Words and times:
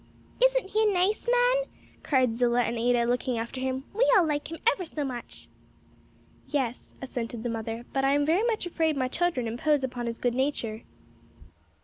"Isn't 0.43 0.69
he 0.69 0.89
a 0.89 0.93
nice 0.95 1.29
man?" 1.31 1.65
cried 2.01 2.35
Zillah 2.35 2.63
and 2.63 2.75
Ada, 2.79 3.03
looking 3.03 3.37
after 3.37 3.61
him, 3.61 3.83
"we 3.93 4.11
all 4.17 4.25
like 4.25 4.49
him 4.49 4.57
ever 4.73 4.83
so 4.83 5.03
much." 5.05 5.47
"Yes," 6.47 6.95
assented 7.03 7.43
the 7.43 7.49
mother, 7.49 7.85
"but 7.93 8.03
I 8.03 8.13
am 8.15 8.25
very 8.25 8.41
much 8.47 8.65
afraid 8.65 8.97
my 8.97 9.07
children 9.07 9.47
impose 9.47 9.83
upon 9.83 10.07
his 10.07 10.17
good 10.17 10.33
nature." 10.33 10.81